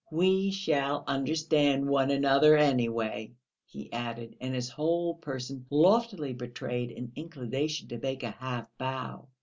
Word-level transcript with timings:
"We 0.09 0.49
shall 0.49 1.03
understand 1.05 1.87
one 1.87 2.09
another, 2.09 2.57
anyway," 2.57 3.35
he 3.67 3.93
added, 3.93 4.35
and 4.41 4.55
his 4.55 4.71
whole 4.71 5.13
person 5.13 5.67
loftily 5.69 6.33
betrayed 6.33 6.89
an 6.93 7.11
inclination 7.15 7.87
to 7.89 7.99
make 7.99 8.23
a 8.23 8.31
half 8.31 8.65
bow. 8.79 9.27